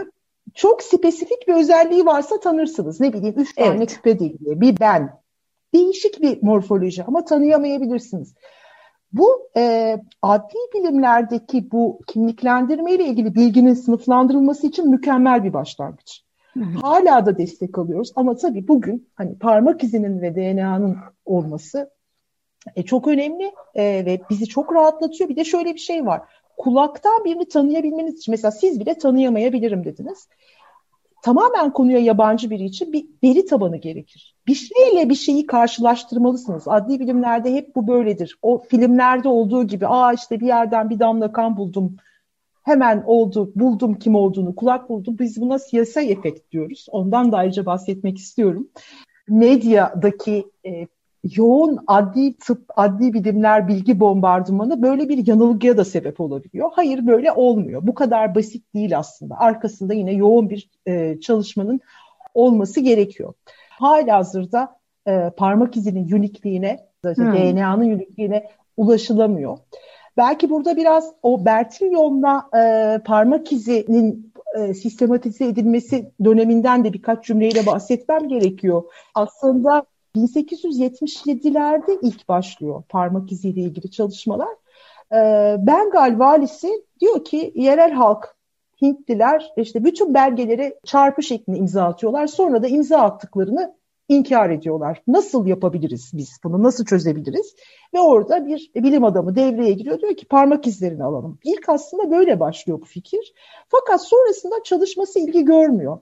çok 0.55 0.83
spesifik 0.83 1.49
bir 1.49 1.55
özelliği 1.55 2.07
varsa 2.07 2.41
tanırsınız. 2.41 3.01
Ne 3.01 3.13
bileyim 3.13 3.35
üç 3.39 3.55
tane 3.55 3.77
evet. 3.77 3.95
küpe 3.95 4.19
deliği, 4.19 4.61
bir 4.61 4.81
ben. 4.81 5.11
Değişik 5.75 6.23
bir 6.23 6.43
morfoloji 6.43 7.05
ama 7.05 7.25
tanıyamayabilirsiniz. 7.25 8.35
Bu 9.13 9.49
e, 9.57 9.97
adli 10.23 10.59
bilimlerdeki 10.75 11.71
bu 11.71 12.01
kimliklendirme 12.07 12.93
ile 12.93 13.05
ilgili 13.05 13.35
bilginin 13.35 13.75
sınıflandırılması 13.75 14.67
için 14.67 14.91
mükemmel 14.91 15.45
bir 15.45 15.53
başlangıç. 15.53 16.23
Hala 16.83 17.27
da 17.27 17.39
destek 17.39 17.79
alıyoruz 17.79 18.13
ama 18.17 18.37
tabii 18.37 18.69
bugün 18.69 19.09
hani 19.15 19.39
parmak 19.39 19.85
izinin 19.85 20.23
ve 20.23 20.35
DNA'nın 20.35 20.97
olması 21.25 21.91
e, 22.77 22.83
çok 22.83 23.09
önemli 23.09 23.53
e, 23.75 23.83
ve 23.83 24.21
bizi 24.31 24.47
çok 24.47 24.75
rahatlatıyor. 24.75 25.31
Bir 25.31 25.37
de 25.37 25.45
şöyle 25.45 25.75
bir 25.75 25.79
şey 25.81 26.07
var. 26.07 26.23
kulaktan 26.57 27.25
birini 27.25 27.49
tanıyabilmeniz 27.49 28.19
için 28.19 28.33
mesela 28.33 28.51
siz 28.51 28.81
bile 28.81 28.99
tanıyamayabilirim 28.99 29.85
dediniz. 29.85 30.29
Tamamen 31.23 31.73
konuya 31.73 31.99
yabancı 31.99 32.51
biri 32.51 32.65
için 32.65 32.93
bir 32.93 33.07
veri 33.25 33.47
tabanı 33.47 33.77
gerekir. 33.77 34.37
Bir 34.47 34.55
şeyle 34.55 35.09
bir 35.09 35.15
şeyi 35.15 35.47
karşılaştırmalısınız. 35.47 36.69
Adli 36.69 37.01
bilimlerde 37.01 37.55
hep 37.55 37.77
bu 37.77 37.89
böyledir. 37.89 38.39
O 38.43 38.59
filmlerde 38.59 39.29
olduğu 39.29 39.67
gibi 39.67 39.87
aa 39.87 40.13
işte 40.13 40.41
bir 40.41 40.47
yerden 40.47 40.91
bir 40.91 40.99
damla 40.99 41.33
kan 41.33 41.57
buldum 41.57 41.97
hemen 42.69 43.03
oldu, 43.07 43.53
buldum 43.55 43.95
kim 43.95 44.15
olduğunu, 44.15 44.55
kulak 44.55 44.89
buldum. 44.89 45.17
Biz 45.19 45.41
buna 45.41 45.59
siyasal 45.59 46.09
efekt 46.09 46.53
diyoruz. 46.53 46.87
Ondan 46.91 47.33
da 47.33 47.37
ayrıca 47.37 47.67
bahsetmek 47.67 48.19
istiyorum. 48.19 48.69
Medyadaki 49.29 50.51
e, 50.67 50.87
yoğun 51.37 51.79
adli 51.87 52.35
tıp, 52.35 52.65
adli 52.77 53.13
bilimler 53.15 53.69
bilgi 53.69 54.01
bombardımanı 54.01 54.83
böyle 54.83 55.09
bir 55.09 55.27
yanılgıya 55.27 55.77
da 55.77 55.85
sebep 55.85 56.21
olabiliyor. 56.21 56.71
Hayır 56.73 57.07
böyle 57.07 57.33
olmuyor. 57.33 57.87
Bu 57.87 57.95
kadar 57.95 58.35
basit 58.35 58.75
değil 58.75 58.99
aslında. 58.99 59.39
Arkasında 59.39 59.95
yine 59.95 60.13
yoğun 60.13 60.51
bir 60.51 60.71
e, 60.87 61.21
çalışmanın 61.21 61.81
olması 62.35 62.81
gerekiyor. 62.81 63.35
Halihazırda 63.69 64.77
e, 65.09 65.31
parmak 65.37 65.77
izinin 65.77 66.13
unikliğine, 66.13 66.87
hmm. 67.05 67.15
DNA'nın 67.15 67.91
unikliğine 67.91 68.49
ulaşılamıyor. 68.77 69.59
Belki 70.17 70.51
burada 70.51 70.77
biraz 70.77 71.13
o 71.23 71.45
Bertillon'la 71.45 72.49
e, 72.59 72.99
parmak 73.05 73.53
izinin 73.53 74.33
e, 74.59 74.75
sistematize 74.75 75.45
edilmesi 75.45 76.13
döneminden 76.25 76.85
de 76.85 76.93
birkaç 76.93 77.25
cümleyle 77.25 77.67
bahsetmem 77.67 78.29
gerekiyor. 78.29 78.83
Aslında 79.15 79.85
1877'lerde 80.25 81.99
ilk 82.03 82.29
başlıyor 82.29 82.83
parmak 82.89 83.33
iziyle 83.33 83.61
ilgili 83.61 83.91
çalışmalar. 83.91 84.57
E, 85.13 85.17
Bengal 85.59 86.19
valisi 86.19 86.85
diyor 87.01 87.25
ki 87.25 87.53
yerel 87.55 87.93
halk 87.93 88.39
Hintliler 88.83 89.53
işte 89.57 89.85
bütün 89.85 90.15
belgeleri 90.15 90.75
çarpı 90.85 91.23
şeklinde 91.23 91.59
imza 91.59 91.85
atıyorlar. 91.85 92.27
Sonra 92.27 92.63
da 92.63 92.69
imza 92.69 92.99
attıklarını 92.99 93.75
inkar 94.09 94.51
ediyorlar. 94.51 95.03
Nasıl 95.07 95.47
yapabiliriz 95.47 96.11
biz 96.15 96.41
bunu? 96.45 96.63
Nasıl 96.63 96.85
çözebiliriz? 96.85 97.55
Ve 97.95 98.01
orada 98.01 98.47
bir 98.47 98.71
bilim 98.75 99.05
adamı 99.05 99.37
devreye 99.37 99.73
giriyor. 99.73 100.01
Diyor 100.01 100.15
ki 100.15 100.27
parmak 100.27 100.67
izlerini 100.67 101.05
alalım. 101.05 101.39
İlk 101.45 101.69
aslında 101.69 102.11
böyle 102.11 102.41
başlıyor 102.41 102.81
bu 102.81 102.85
fikir. 102.85 103.35
Fakat 103.69 104.03
sonrasında 104.09 104.55
çalışması 104.65 105.19
ilgi 105.19 105.45
görmüyor. 105.45 105.99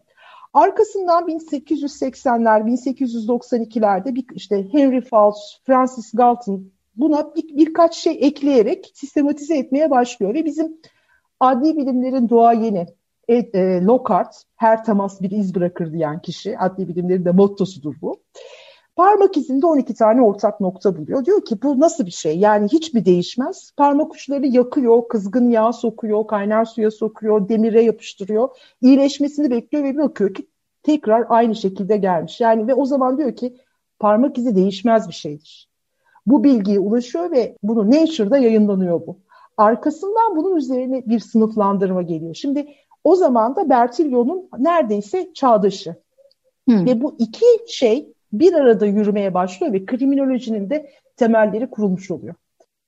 Arkasından 0.56 1.28
1880'ler, 1.28 2.62
1892'lerde 2.62 4.14
bir, 4.14 4.25
işte 4.34 4.72
Henry 4.72 5.00
Fowles, 5.00 5.60
Francis 5.66 6.12
Galton 6.14 6.72
buna 6.96 7.34
bir, 7.34 7.56
birkaç 7.56 7.94
şey 7.96 8.18
ekleyerek 8.20 8.90
sistematize 8.94 9.58
etmeye 9.58 9.90
başlıyor. 9.90 10.34
Ve 10.34 10.44
bizim 10.44 10.76
adli 11.40 11.76
bilimlerin 11.76 12.28
doğayeni 12.28 12.86
e, 13.28 13.34
e, 13.34 13.82
Lockhart, 13.82 14.42
her 14.56 14.84
temas 14.84 15.22
bir 15.22 15.30
iz 15.30 15.54
bırakır 15.54 15.92
diyen 15.92 16.22
kişi, 16.22 16.58
adli 16.58 16.88
bilimlerin 16.88 17.25
de 17.25 17.30
mottosudur 17.30 17.94
bu. 18.02 18.20
Parmak 18.96 19.36
izinde 19.36 19.66
12 19.66 19.94
tane 19.94 20.22
ortak 20.22 20.60
nokta 20.60 20.96
buluyor. 20.96 21.24
Diyor 21.24 21.44
ki 21.44 21.62
bu 21.62 21.80
nasıl 21.80 22.06
bir 22.06 22.10
şey? 22.10 22.38
Yani 22.38 22.68
hiç 22.68 22.94
mi 22.94 23.04
değişmez? 23.04 23.72
Parmak 23.76 24.14
uçları 24.14 24.46
yakıyor, 24.46 25.08
kızgın 25.08 25.50
yağ 25.50 25.72
sokuyor, 25.72 26.26
kaynar 26.26 26.64
suya 26.64 26.90
sokuyor, 26.90 27.48
demire 27.48 27.82
yapıştırıyor. 27.82 28.48
İyileşmesini 28.82 29.50
bekliyor 29.50 29.84
ve 29.84 29.96
bakıyor 29.96 30.34
ki 30.34 30.46
tekrar 30.82 31.26
aynı 31.28 31.54
şekilde 31.54 31.96
gelmiş. 31.96 32.40
Yani 32.40 32.66
ve 32.66 32.74
o 32.74 32.84
zaman 32.84 33.18
diyor 33.18 33.36
ki 33.36 33.56
parmak 33.98 34.38
izi 34.38 34.56
değişmez 34.56 35.08
bir 35.08 35.14
şeydir. 35.14 35.68
Bu 36.26 36.44
bilgiye 36.44 36.78
ulaşıyor 36.78 37.30
ve 37.30 37.56
bunu 37.62 37.90
Nature'da 37.90 38.38
yayınlanıyor 38.38 39.06
bu. 39.06 39.18
Arkasından 39.56 40.36
bunun 40.36 40.56
üzerine 40.56 41.02
bir 41.06 41.20
sınıflandırma 41.20 42.02
geliyor. 42.02 42.34
Şimdi 42.34 42.68
o 43.04 43.16
zaman 43.16 43.56
da 43.56 43.68
Bertillon'un 43.70 44.48
neredeyse 44.58 45.30
çağdaşı. 45.34 45.96
Hmm. 46.68 46.86
Ve 46.86 47.02
bu 47.02 47.16
iki 47.18 47.46
şey 47.68 48.15
bir 48.40 48.52
arada 48.52 48.87
yürümeye 48.87 49.35
başlıyor 49.35 49.73
ve 49.73 49.87
kriminolojinin 49.87 50.71
de 50.71 50.90
temelleri 51.16 51.71
kurulmuş 51.71 52.11
oluyor. 52.11 52.35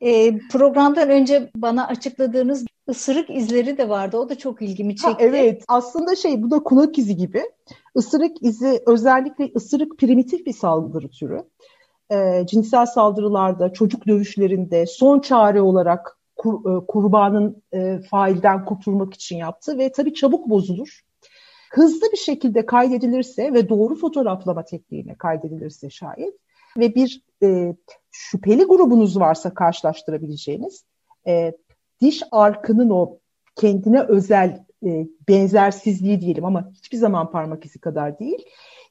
E, 0.01 0.39
programdan 0.39 1.11
önce 1.11 1.51
bana 1.57 1.87
açıkladığınız 1.87 2.67
ısırık 2.89 3.31
izleri 3.31 3.79
de 3.79 3.89
vardı. 3.89 4.17
O 4.17 4.29
da 4.29 4.35
çok 4.35 4.63
ilgimi 4.63 4.97
çekti. 4.97 5.11
Ha, 5.11 5.17
evet. 5.21 5.65
Aslında 5.69 6.17
şey 6.17 6.43
bu 6.43 6.51
da 6.51 6.59
kulak 6.59 6.99
izi 6.99 7.17
gibi. 7.17 7.43
Isırık 7.97 8.43
izi 8.43 8.83
özellikle 8.87 9.51
ısırık 9.57 9.99
primitif 9.99 10.47
bir 10.47 10.53
saldırı 10.53 11.09
türü. 11.09 11.43
E, 12.13 12.47
cinsel 12.47 12.87
saldırılarda, 12.87 13.73
çocuk 13.73 14.07
dövüşlerinde 14.07 14.87
son 14.87 15.21
çare 15.21 15.61
olarak 15.61 16.19
kur, 16.37 16.77
e, 16.77 16.87
kurbanın 16.87 17.63
e, 17.73 17.99
failden 18.11 18.65
kurtulmak 18.65 19.15
için 19.15 19.37
yaptı 19.37 19.79
ve 19.79 19.93
tabii 19.93 20.15
çabuk 20.15 20.51
bozulur. 20.51 21.01
Hızlı 21.71 22.13
bir 22.13 22.17
şekilde 22.17 22.67
kaydedilirse 22.67 23.53
ve 23.53 23.69
doğru 23.69 23.95
fotoğraflama 23.95 24.65
tekniğine 24.65 25.15
kaydedilirse 25.15 25.91
şayet 25.91 26.35
ve 26.79 26.95
bir 26.95 27.23
e, 27.43 27.75
şüpheli 28.11 28.65
grubunuz 28.65 29.21
varsa 29.21 29.55
karşılaştırabileceğiniz 29.55 30.85
e, 31.27 31.53
diş 32.01 32.23
arkının 32.33 32.91
o 32.91 33.19
kendine 33.57 34.03
özel 34.03 34.65
e, 34.87 35.07
benzersizliği 35.29 36.21
diyelim 36.21 36.45
ama 36.45 36.71
hiçbir 36.75 36.97
zaman 36.99 37.31
parmak 37.31 37.65
izi 37.65 37.79
kadar 37.79 38.19
değil. 38.19 38.45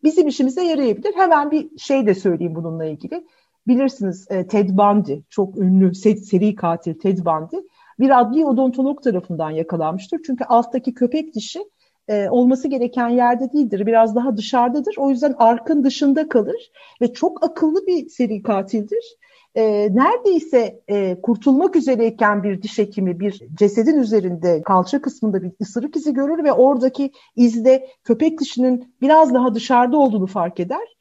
Bizim 0.03 0.27
işimize 0.27 0.63
yarayabilir. 0.63 1.13
Hemen 1.15 1.51
bir 1.51 1.77
şey 1.77 2.05
de 2.05 2.15
söyleyeyim 2.15 2.55
bununla 2.55 2.85
ilgili 2.85 3.27
bilirsiniz 3.67 4.27
e, 4.29 4.47
Ted 4.47 4.69
Bundy 4.69 5.19
çok 5.29 5.57
ünlü 5.57 5.95
seri 5.95 6.55
katil 6.55 6.93
Ted 6.93 7.17
Bundy 7.17 7.57
bir 7.99 8.19
adli 8.19 8.45
odontolog 8.45 9.03
tarafından 9.03 9.51
yakalanmıştır. 9.51 10.21
Çünkü 10.25 10.43
alttaki 10.43 10.93
köpek 10.93 11.35
dişi 11.35 11.59
e, 12.07 12.29
olması 12.29 12.67
gereken 12.67 13.09
yerde 13.09 13.53
değildir. 13.53 13.85
Biraz 13.85 14.15
daha 14.15 14.37
dışarıdadır. 14.37 14.95
O 14.97 15.09
yüzden 15.09 15.35
arkın 15.37 15.83
dışında 15.83 16.29
kalır 16.29 16.71
ve 17.01 17.13
çok 17.13 17.43
akıllı 17.43 17.87
bir 17.87 18.09
seri 18.09 18.43
katildir. 18.43 19.17
E, 19.55 19.63
neredeyse 19.95 20.79
e, 20.87 21.21
kurtulmak 21.21 21.75
üzereyken 21.75 22.43
bir 22.43 22.61
diş 22.61 22.77
hekimi 22.77 23.19
bir 23.19 23.41
cesedin 23.53 23.99
üzerinde 23.99 24.61
kalça 24.61 25.01
kısmında 25.01 25.43
bir 25.43 25.51
ısırık 25.61 25.95
izi 25.95 26.13
görür 26.13 26.43
ve 26.43 26.51
oradaki 26.51 27.11
izde 27.35 27.87
köpek 28.03 28.39
dişinin 28.39 28.95
biraz 29.01 29.33
daha 29.33 29.55
dışarıda 29.55 29.97
olduğunu 29.97 30.27
fark 30.27 30.59
eder 30.59 30.97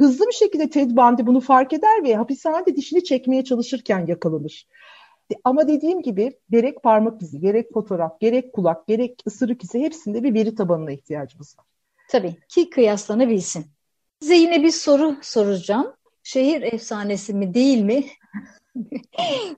Hızlı 0.00 0.26
bir 0.26 0.32
şekilde 0.32 0.70
Ted 0.70 0.90
Bundy 0.90 1.26
bunu 1.26 1.40
fark 1.40 1.72
eder 1.72 2.04
ve 2.04 2.14
hapishanede 2.14 2.76
dişini 2.76 3.04
çekmeye 3.04 3.44
çalışırken 3.44 4.06
yakalanır. 4.06 4.66
Ama 5.44 5.68
dediğim 5.68 6.02
gibi 6.02 6.38
gerek 6.50 6.82
parmak 6.82 7.22
izi, 7.22 7.40
gerek 7.40 7.72
fotoğraf, 7.72 8.20
gerek 8.20 8.52
kulak, 8.52 8.86
gerek 8.88 9.22
ısırık 9.26 9.64
izi 9.64 9.80
hepsinde 9.80 10.22
bir 10.22 10.34
veri 10.34 10.54
tabanına 10.54 10.92
ihtiyacımız 10.92 11.58
var. 11.58 11.66
Tabii 12.08 12.36
ki 12.48 12.70
kıyaslanabilsin. 12.70 13.66
Size 14.20 14.34
yine 14.34 14.62
bir 14.62 14.70
soru 14.70 15.16
soracağım. 15.22 15.92
Şehir 16.22 16.62
efsanesi 16.62 17.34
mi 17.34 17.54
değil 17.54 17.82
mi? 17.82 18.04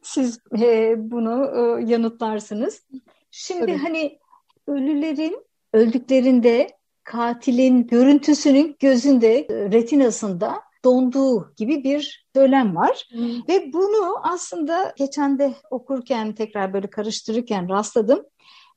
Siz 0.03 0.39
e, 0.61 0.95
bunu 1.11 1.47
e, 1.57 1.85
yanıtlarsınız. 1.93 2.83
Şimdi 3.31 3.61
Tabii. 3.61 3.77
hani 3.77 4.19
ölülerin 4.67 5.45
öldüklerinde 5.73 6.69
katilin 7.05 7.87
görüntüsünün 7.87 8.77
gözünde, 8.81 9.39
e, 9.39 9.71
retinasında 9.73 10.63
donduğu 10.85 11.55
gibi 11.57 11.85
bir 11.85 12.27
söylem 12.37 12.77
var. 12.77 13.09
Hmm. 13.11 13.49
Ve 13.49 13.73
bunu 13.73 14.17
aslında 14.23 14.95
geçen 14.97 15.39
de 15.39 15.55
okurken 15.71 16.35
tekrar 16.35 16.73
böyle 16.73 16.91
karıştırırken 16.91 17.69
rastladım. 17.69 18.23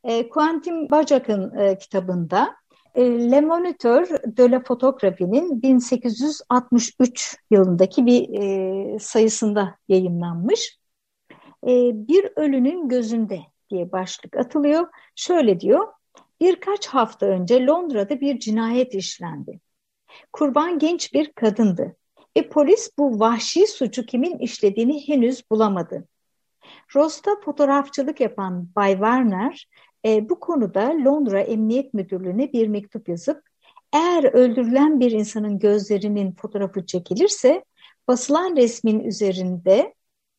E, 0.03 0.29
Quentin 0.29 0.89
Bacak'ın 0.89 1.57
e, 1.57 1.77
kitabında 1.77 2.55
e, 2.95 3.31
Le 3.31 3.41
Moniteur 3.41 4.07
de 4.37 4.51
la 4.51 4.63
Photography'nin 4.63 5.61
1863 5.61 7.37
yılındaki 7.51 8.05
bir 8.05 8.29
e, 8.39 8.99
sayısında 8.99 9.75
yayınlanmış. 9.87 10.79
E, 11.63 11.91
bir 12.07 12.29
ölünün 12.35 12.89
gözünde 12.89 13.39
diye 13.69 13.91
başlık 13.91 14.37
atılıyor. 14.37 14.87
Şöyle 15.15 15.59
diyor, 15.59 15.87
Birkaç 16.41 16.87
hafta 16.87 17.25
önce 17.25 17.65
Londra'da 17.65 18.21
bir 18.21 18.39
cinayet 18.39 18.95
işlendi. 18.95 19.59
Kurban 20.33 20.79
genç 20.79 21.13
bir 21.13 21.31
kadındı 21.33 21.95
ve 22.37 22.49
polis 22.49 22.89
bu 22.97 23.19
vahşi 23.19 23.67
suçu 23.67 24.05
kimin 24.05 24.37
işlediğini 24.37 25.07
henüz 25.07 25.51
bulamadı. 25.51 26.07
Rosta 26.95 27.31
fotoğrafçılık 27.45 28.21
yapan 28.21 28.69
Bay 28.75 28.91
Warner 28.91 29.67
e, 30.05 30.29
bu 30.29 30.39
konuda 30.39 30.81
Londra 31.05 31.41
Emniyet 31.41 31.93
Müdürlüğü'ne 31.93 32.53
bir 32.53 32.67
mektup 32.67 33.09
yazıp 33.09 33.41
eğer 33.93 34.23
öldürülen 34.23 34.99
bir 34.99 35.11
insanın 35.11 35.59
gözlerinin 35.59 36.31
fotoğrafı 36.31 36.85
çekilirse 36.85 37.65
basılan 38.07 38.55
resmin 38.55 38.99
üzerinde 38.99 39.93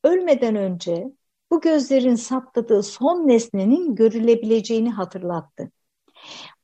ölmeden 0.04 0.56
önce 0.56 1.04
bu 1.50 1.60
gözlerin 1.60 2.14
saptadığı 2.14 2.82
son 2.82 3.28
nesnenin 3.28 3.94
görülebileceğini 3.94 4.90
hatırlattı. 4.90 5.70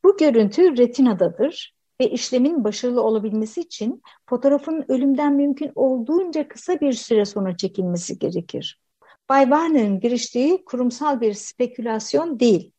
Bu 0.05 0.17
görüntü 0.17 0.77
retinadadır 0.77 1.75
ve 2.03 2.11
işlemin 2.11 2.65
başarılı 2.65 3.03
olabilmesi 3.03 3.61
için 3.61 4.03
fotoğrafın 4.29 4.85
ölümden 4.89 5.33
mümkün 5.33 5.73
olduğunca 5.75 6.49
kısa 6.49 6.81
bir 6.81 6.93
süre 6.93 7.25
sonra 7.25 7.57
çekilmesi 7.57 8.19
gerekir. 8.19 8.81
Bay 9.29 9.43
Warner'ın 9.43 10.01
giriştiği 10.01 10.65
kurumsal 10.65 11.21
bir 11.21 11.35
spekülasyon 11.35 12.41
değil. 12.41 12.73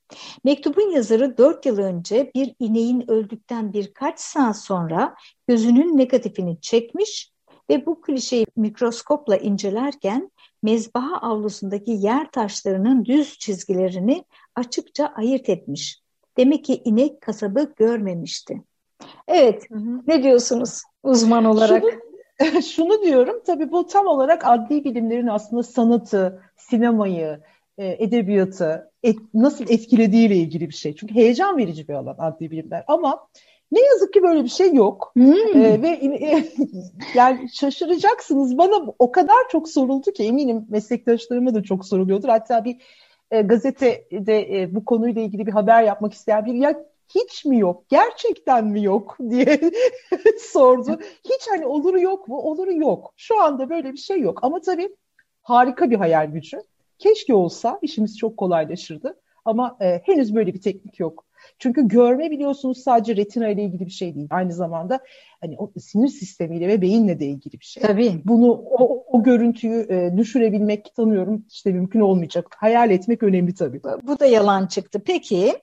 Mektubun 0.43 0.91
yazarı 0.91 1.37
dört 1.37 1.65
yıl 1.65 1.77
önce 1.77 2.31
bir 2.35 2.55
ineğin 2.59 3.11
öldükten 3.11 3.73
birkaç 3.73 4.19
saat 4.19 4.59
sonra 4.59 5.15
gözünün 5.47 5.97
negatifini 5.97 6.61
çekmiş 6.61 7.31
ve 7.69 7.85
bu 7.85 8.01
klişeyi 8.01 8.45
mikroskopla 8.55 9.37
incelerken 9.37 10.31
mezbaha 10.63 11.17
avlusundaki 11.17 11.91
yer 11.91 12.31
taşlarının 12.31 13.05
düz 13.05 13.37
çizgilerini 13.39 14.25
açıkça 14.55 15.05
ayırt 15.05 15.49
etmiş. 15.49 16.01
Demek 16.37 16.65
ki 16.65 16.81
inek 16.85 17.21
kasabı 17.21 17.73
görmemişti. 17.75 18.63
Evet, 19.27 19.71
hı 19.71 19.75
hı. 19.75 20.01
ne 20.07 20.23
diyorsunuz 20.23 20.81
uzman 21.03 21.45
olarak? 21.45 21.83
Şunu, 22.39 22.61
şunu 22.75 23.01
diyorum, 23.03 23.41
tabii 23.45 23.71
bu 23.71 23.87
tam 23.87 24.07
olarak 24.07 24.41
adli 24.45 24.83
bilimlerin 24.83 25.27
aslında 25.27 25.63
sanatı, 25.63 26.41
sinemayı, 26.57 27.39
e, 27.77 28.03
edebiyatı 28.03 28.91
et, 29.03 29.17
nasıl 29.33 29.65
etkilediğiyle 29.69 30.35
ilgili 30.35 30.69
bir 30.69 30.73
şey. 30.73 30.95
Çünkü 30.95 31.15
heyecan 31.15 31.57
verici 31.57 31.87
bir 31.87 31.93
alan 31.93 32.15
adli 32.19 32.51
bilimler. 32.51 32.83
Ama 32.87 33.27
ne 33.71 33.81
yazık 33.81 34.13
ki 34.13 34.23
böyle 34.23 34.43
bir 34.43 34.49
şey 34.49 34.73
yok. 34.73 35.11
Hmm. 35.13 35.33
Ee, 35.33 35.81
ve 35.81 35.89
e, 35.89 36.45
yani 37.15 37.49
şaşıracaksınız. 37.53 38.57
Bana 38.57 38.93
o 38.99 39.11
kadar 39.11 39.49
çok 39.51 39.69
soruldu 39.69 40.11
ki 40.11 40.23
eminim 40.23 40.65
meslektaşlarıma 40.69 41.53
da 41.53 41.63
çok 41.63 41.85
soruluyordur. 41.85 42.29
Hatta 42.29 42.65
bir 42.65 42.77
e, 43.31 43.41
gazetede 43.41 44.61
e, 44.61 44.75
bu 44.75 44.85
konuyla 44.85 45.21
ilgili 45.21 45.45
bir 45.45 45.51
haber 45.51 45.83
yapmak 45.83 46.13
isteyen 46.13 46.45
bir 46.45 46.53
ya 46.53 46.85
hiç 47.15 47.45
mi 47.45 47.59
yok? 47.59 47.89
Gerçekten 47.89 48.65
mi 48.65 48.83
yok 48.83 49.17
diye 49.29 49.71
sordu. 50.39 50.99
Hiç 51.25 51.47
hani 51.49 51.65
oluru 51.65 51.99
yok 51.99 52.27
mu? 52.27 52.37
Oluru 52.37 52.73
yok. 52.73 53.13
Şu 53.17 53.41
anda 53.41 53.69
böyle 53.69 53.91
bir 53.91 53.97
şey 53.97 54.19
yok. 54.19 54.39
Ama 54.41 54.61
tabii 54.61 54.89
harika 55.41 55.91
bir 55.91 55.95
hayal 55.95 56.31
gücü. 56.31 56.61
Keşke 56.99 57.33
olsa 57.33 57.79
işimiz 57.81 58.17
çok 58.17 58.37
kolaylaşırdı. 58.37 59.19
Ama 59.45 59.77
e, 59.81 60.01
henüz 60.05 60.35
böyle 60.35 60.53
bir 60.53 60.61
teknik 60.61 60.99
yok. 60.99 61.25
Çünkü 61.59 61.87
görme 61.87 62.31
biliyorsunuz 62.31 62.77
sadece 62.77 63.15
retina 63.15 63.47
ile 63.47 63.63
ilgili 63.63 63.85
bir 63.85 63.91
şey 63.91 64.15
değil. 64.15 64.27
Aynı 64.29 64.53
zamanda 64.53 64.99
hani 65.41 65.55
o 65.57 65.71
sinir 65.79 66.07
sistemiyle 66.07 66.67
ve 66.67 66.81
beyinle 66.81 67.19
de 67.19 67.25
ilgili 67.25 67.59
bir 67.59 67.65
şey. 67.65 67.83
Tabii. 67.83 68.21
Bunu 68.25 68.51
o, 68.51 69.03
o 69.07 69.23
görüntüyü 69.23 69.87
e, 69.89 70.17
düşürebilmek 70.17 70.95
tanıyorum 70.95 71.45
işte 71.49 71.71
mümkün 71.71 71.99
olmayacak. 71.99 72.55
Hayal 72.57 72.91
etmek 72.91 73.23
önemli 73.23 73.53
tabii. 73.53 73.81
Bu 74.03 74.19
da 74.19 74.25
yalan 74.25 74.67
çıktı. 74.67 75.01
Peki 75.05 75.53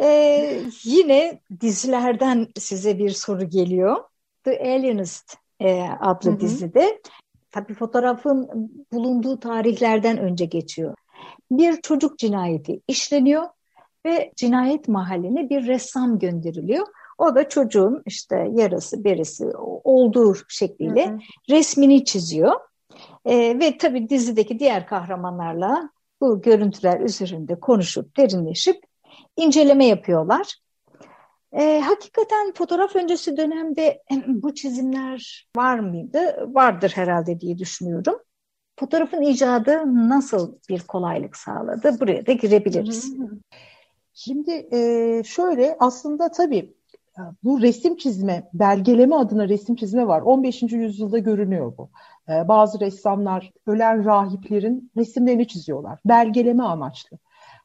ee, 0.00 0.60
yine 0.84 1.40
dizilerden 1.60 2.48
size 2.58 2.98
bir 2.98 3.10
soru 3.10 3.48
geliyor. 3.48 3.96
The 4.44 4.60
Alienist 4.60 5.36
e, 5.60 5.82
adlı 6.00 6.30
Hı-hı. 6.30 6.40
dizide 6.40 7.00
tabii 7.50 7.74
fotoğrafın 7.74 8.48
bulunduğu 8.92 9.40
tarihlerden 9.40 10.18
önce 10.18 10.44
geçiyor. 10.44 10.94
Bir 11.50 11.80
çocuk 11.80 12.18
cinayeti 12.18 12.80
işleniyor 12.88 13.46
ve 14.06 14.32
cinayet 14.36 14.88
mahalline 14.88 15.50
bir 15.50 15.66
ressam 15.66 16.18
gönderiliyor. 16.18 16.86
O 17.18 17.34
da 17.34 17.48
çocuğun 17.48 18.02
işte 18.06 18.48
yarası 18.52 19.04
berisi 19.04 19.46
olduğu 19.84 20.36
şekliyle 20.48 21.06
hı 21.06 21.12
hı. 21.12 21.18
resmini 21.50 22.04
çiziyor. 22.04 22.52
E, 23.24 23.58
ve 23.60 23.78
tabii 23.78 24.08
dizideki 24.08 24.58
diğer 24.58 24.86
kahramanlarla 24.86 25.90
bu 26.20 26.42
görüntüler 26.42 27.00
üzerinde 27.00 27.60
konuşup 27.60 28.16
derinleşip 28.16 28.87
inceleme 29.38 29.86
yapıyorlar. 29.86 30.54
E, 31.52 31.80
hakikaten 31.80 32.52
fotoğraf 32.52 32.96
öncesi 32.96 33.36
dönemde 33.36 34.02
bu 34.26 34.54
çizimler 34.54 35.48
var 35.56 35.78
mıydı? 35.78 36.48
Vardır 36.54 36.92
herhalde 36.94 37.40
diye 37.40 37.58
düşünüyorum. 37.58 38.18
Fotoğrafın 38.78 39.22
icadı 39.22 39.82
nasıl 40.08 40.58
bir 40.68 40.80
kolaylık 40.80 41.36
sağladı? 41.36 42.00
Buraya 42.00 42.26
da 42.26 42.32
girebiliriz. 42.32 43.16
Şimdi 44.14 44.68
e, 44.72 45.22
şöyle 45.24 45.76
aslında 45.80 46.30
tabii 46.30 46.74
bu 47.44 47.62
resim 47.62 47.96
çizme, 47.96 48.50
belgeleme 48.54 49.16
adına 49.16 49.48
resim 49.48 49.74
çizme 49.74 50.06
var. 50.06 50.20
15. 50.20 50.62
yüzyılda 50.62 51.18
görünüyor 51.18 51.72
bu. 51.78 51.90
E, 52.28 52.48
bazı 52.48 52.80
ressamlar 52.80 53.52
ölen 53.66 54.04
rahiplerin 54.04 54.90
resimlerini 54.96 55.48
çiziyorlar. 55.48 56.00
Belgeleme 56.04 56.62
amaçlı. 56.62 57.18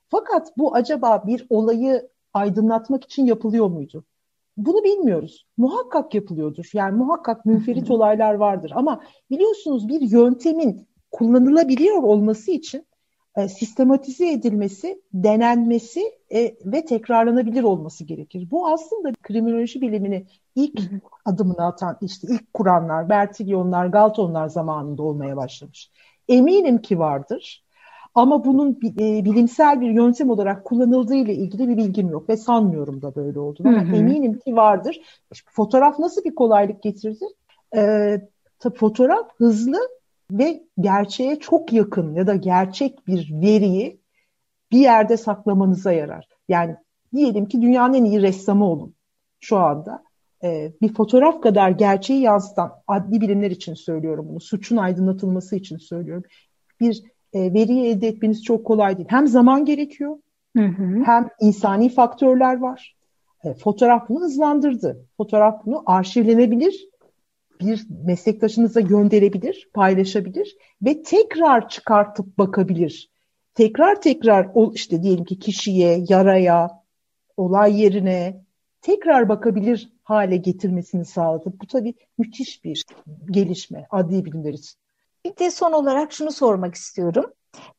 Fakat 0.09 0.57
bu 0.57 0.75
acaba 0.75 1.23
bir 1.27 1.45
olayı 1.49 2.09
aydınlatmak 2.33 3.03
için 3.03 3.25
yapılıyor 3.25 3.67
muydu? 3.67 4.05
Bunu 4.57 4.83
bilmiyoruz. 4.83 5.47
Muhakkak 5.57 6.13
yapılıyordur. 6.13 6.69
Yani 6.73 6.97
muhakkak 6.97 7.45
münferit 7.45 7.91
olaylar 7.91 8.33
vardır. 8.33 8.71
Ama 8.75 9.03
biliyorsunuz 9.31 9.87
bir 9.87 10.01
yöntemin 10.01 10.87
kullanılabiliyor 11.11 12.03
olması 12.03 12.51
için 12.51 12.85
e, 13.37 13.47
sistematize 13.47 14.31
edilmesi, 14.31 15.01
denenmesi 15.13 16.01
e, 16.33 16.55
ve 16.65 16.85
tekrarlanabilir 16.85 17.63
olması 17.63 18.03
gerekir. 18.03 18.51
Bu 18.51 18.67
aslında 18.67 19.11
kriminoloji 19.23 19.81
bilimini 19.81 20.25
ilk 20.55 20.81
adımını 21.25 21.65
atan, 21.65 21.97
işte 22.01 22.27
ilk 22.31 22.53
kuranlar, 22.53 23.09
Bertilyonlar, 23.09 23.85
Galtonlar 23.85 24.47
zamanında 24.47 25.03
olmaya 25.03 25.37
başlamış. 25.37 25.91
Eminim 26.27 26.81
ki 26.81 26.99
vardır. 26.99 27.63
Ama 28.15 28.45
bunun 28.45 28.79
e, 28.99 29.25
bilimsel 29.25 29.81
bir 29.81 29.89
yöntem 29.89 30.29
olarak 30.29 30.65
kullanıldığı 30.65 31.15
ile 31.15 31.33
ilgili 31.33 31.67
bir 31.67 31.77
bilgim 31.77 32.09
yok 32.09 32.29
ve 32.29 32.37
sanmıyorum 32.37 33.01
da 33.01 33.15
böyle 33.15 33.39
olduğunu. 33.39 33.67
Ama 33.67 33.97
eminim 33.97 34.39
ki 34.39 34.55
vardır. 34.55 35.01
Fotoğraf 35.45 35.99
nasıl 35.99 36.23
bir 36.23 36.35
kolaylık 36.35 36.83
getirdi? 36.83 37.25
Ee, 37.75 38.21
fotoğraf 38.75 39.29
hızlı 39.37 39.77
ve 40.31 40.63
gerçeğe 40.79 41.39
çok 41.39 41.73
yakın 41.73 42.15
ya 42.15 42.27
da 42.27 42.35
gerçek 42.35 43.07
bir 43.07 43.31
veriyi 43.41 43.99
bir 44.71 44.79
yerde 44.79 45.17
saklamanıza 45.17 45.91
yarar. 45.91 46.27
Yani 46.49 46.75
diyelim 47.13 47.45
ki 47.45 47.61
dünyanın 47.61 47.93
en 47.93 48.05
iyi 48.05 48.21
ressamı 48.21 48.65
olun 48.65 48.95
şu 49.39 49.57
anda. 49.57 50.03
Ee, 50.43 50.73
bir 50.81 50.93
fotoğraf 50.93 51.41
kadar 51.41 51.69
gerçeği 51.69 52.21
yansıtan 52.21 52.71
adli 52.87 53.21
bilimler 53.21 53.51
için 53.51 53.73
söylüyorum 53.73 54.25
bunu. 54.29 54.39
Suçun 54.39 54.77
aydınlatılması 54.77 55.55
için 55.55 55.77
söylüyorum. 55.77 56.23
Bir 56.79 57.03
e, 57.33 57.53
veriyi 57.53 57.85
elde 57.85 58.07
etmeniz 58.07 58.43
çok 58.43 58.65
kolay 58.65 58.97
değil. 58.97 59.09
Hem 59.09 59.27
zaman 59.27 59.65
gerekiyor 59.65 60.17
hı 60.57 60.63
hı. 60.63 61.03
hem 61.05 61.29
insani 61.41 61.89
faktörler 61.89 62.57
var. 62.57 62.95
E, 63.43 63.53
fotoğraf 63.53 64.09
bunu 64.09 64.19
hızlandırdı. 64.19 65.05
Fotoğraf 65.17 65.65
bunu 65.65 65.83
arşivlenebilir 65.85 66.89
bir 67.61 67.87
meslektaşınıza 68.05 68.79
gönderebilir, 68.79 69.69
paylaşabilir 69.73 70.57
ve 70.81 71.03
tekrar 71.03 71.69
çıkartıp 71.69 72.37
bakabilir. 72.37 73.11
Tekrar 73.55 74.01
tekrar 74.01 74.51
o 74.53 74.73
işte 74.73 75.03
diyelim 75.03 75.25
ki 75.25 75.39
kişiye, 75.39 76.05
yaraya, 76.09 76.83
olay 77.37 77.81
yerine 77.81 78.43
tekrar 78.81 79.29
bakabilir 79.29 79.93
hale 80.03 80.37
getirmesini 80.37 81.05
sağladı. 81.05 81.53
Bu 81.61 81.67
tabii 81.67 81.93
müthiş 82.17 82.63
bir 82.63 82.83
gelişme 83.31 83.87
adli 83.89 84.25
bilimler 84.25 84.53
için. 84.53 84.82
Bir 85.25 85.37
de 85.37 85.51
son 85.51 85.71
olarak 85.71 86.13
şunu 86.13 86.31
sormak 86.31 86.75
istiyorum. 86.75 87.33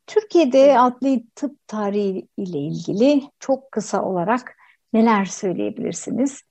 Türkiye'de 0.07 0.79
adli 0.79 1.25
tıp 1.35 1.67
tarihi 1.67 2.27
ile 2.37 2.59
ilgili 2.59 3.21
çok 3.39 3.71
kısa 3.71 4.03
olarak 4.03 4.57
neler 4.93 5.25
söyleyebilirsiniz? 5.25 6.41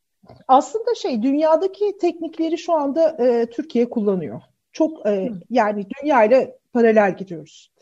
aslında 0.48 0.94
şey 0.94 1.22
dünyadaki 1.22 1.98
teknikleri 2.00 2.58
şu 2.58 2.72
anda 2.72 3.16
e, 3.26 3.50
Türkiye 3.50 3.90
kullanıyor. 3.90 4.40
Çok 4.72 5.06
e, 5.06 5.32
yani 5.50 5.86
dünya 6.02 6.24
ile 6.24 6.58
paralel 6.72 7.16
gidiyoruz. 7.16 7.72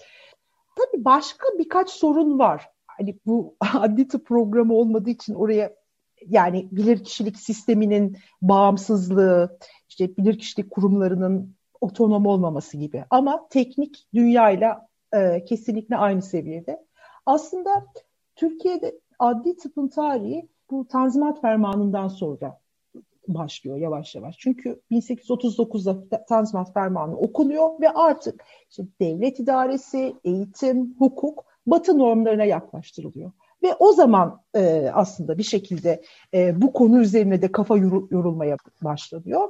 Tabii 0.76 1.04
başka 1.04 1.46
birkaç 1.58 1.90
sorun 1.90 2.38
var. 2.38 2.70
Hani 2.86 3.18
bu 3.26 3.56
adli 3.74 4.08
tıp 4.08 4.26
programı 4.26 4.74
olmadığı 4.74 5.10
için 5.10 5.34
oraya 5.34 5.74
yani 6.26 6.68
bilirkişilik 6.72 7.36
sisteminin 7.36 8.16
bağımsızlığı, 8.42 9.58
işte 9.88 10.16
bilirkişilik 10.16 10.70
kurumlarının 10.70 11.56
otonom 11.82 12.26
olmaması 12.26 12.76
gibi. 12.76 13.04
Ama 13.10 13.48
teknik 13.50 14.06
dünyayla 14.14 14.88
e, 15.14 15.44
kesinlikle 15.44 15.96
aynı 15.96 16.22
seviyede. 16.22 16.84
Aslında 17.26 17.86
Türkiye'de 18.36 19.00
adli 19.18 19.56
tıpın 19.56 19.88
tarihi 19.88 20.48
bu 20.70 20.88
Tanzimat 20.88 21.40
Fermanı'ndan 21.40 22.08
sonra 22.08 22.58
başlıyor 23.28 23.76
yavaş 23.76 24.14
yavaş. 24.14 24.38
Çünkü 24.38 24.80
1839'da 24.90 26.24
Tanzimat 26.24 26.74
Fermanı 26.74 27.16
okunuyor 27.16 27.80
ve 27.80 27.90
artık 27.90 28.44
işte 28.70 28.82
devlet 29.00 29.40
idaresi, 29.40 30.14
eğitim, 30.24 30.94
hukuk 30.98 31.44
Batı 31.66 31.98
normlarına 31.98 32.44
yaklaştırılıyor. 32.44 33.32
Ve 33.62 33.74
o 33.78 33.92
zaman 33.92 34.40
e, 34.56 34.90
aslında 34.94 35.38
bir 35.38 35.42
şekilde 35.42 36.02
e, 36.34 36.62
bu 36.62 36.72
konu 36.72 37.00
üzerine 37.00 37.42
de 37.42 37.52
kafa 37.52 37.76
yorulmaya 37.76 38.56
başlanıyor. 38.82 39.48